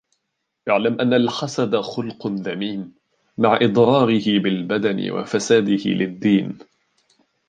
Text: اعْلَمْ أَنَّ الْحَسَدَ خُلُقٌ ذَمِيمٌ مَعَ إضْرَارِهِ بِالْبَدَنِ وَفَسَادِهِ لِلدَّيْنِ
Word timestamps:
اعْلَمْ 0.69 1.01
أَنَّ 1.01 1.13
الْحَسَدَ 1.13 1.75
خُلُقٌ 1.81 2.27
ذَمِيمٌ 2.27 2.93
مَعَ 3.37 3.59
إضْرَارِهِ 3.61 4.39
بِالْبَدَنِ 4.39 5.11
وَفَسَادِهِ 5.11 5.81
لِلدَّيْنِ 5.89 6.57